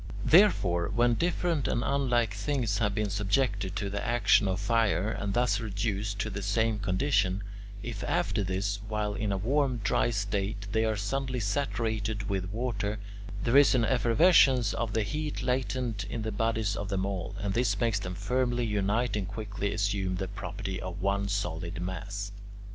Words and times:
4. 0.23 0.29
Therefore, 0.31 0.89
when 0.95 1.13
different 1.13 1.67
and 1.67 1.83
unlike 1.85 2.33
things 2.33 2.79
have 2.79 2.95
been 2.95 3.11
subjected 3.11 3.75
to 3.75 3.87
the 3.87 4.03
action 4.03 4.47
of 4.47 4.59
fire 4.59 5.11
and 5.11 5.35
thus 5.35 5.59
reduced 5.59 6.17
to 6.17 6.31
the 6.31 6.41
same 6.41 6.79
condition, 6.79 7.43
if 7.83 8.03
after 8.05 8.43
this, 8.43 8.79
while 8.87 9.13
in 9.13 9.31
a 9.31 9.37
warm, 9.37 9.77
dry 9.83 10.09
state, 10.09 10.65
they 10.71 10.85
are 10.85 10.95
suddenly 10.95 11.39
saturated 11.39 12.27
with 12.31 12.49
water, 12.51 12.97
there 13.43 13.55
is 13.57 13.75
an 13.75 13.85
effervescence 13.85 14.73
of 14.73 14.93
the 14.93 15.03
heat 15.03 15.43
latent 15.43 16.03
in 16.05 16.23
the 16.23 16.31
bodies 16.31 16.75
of 16.75 16.89
them 16.89 17.05
all, 17.05 17.35
and 17.39 17.53
this 17.53 17.79
makes 17.79 17.99
them 17.99 18.15
firmly 18.15 18.65
unite 18.65 19.15
and 19.15 19.27
quickly 19.27 19.71
assume 19.71 20.15
the 20.15 20.27
property 20.27 20.81
of 20.81 20.99
one 20.99 21.27
solid 21.27 21.79
mass. 21.79 22.31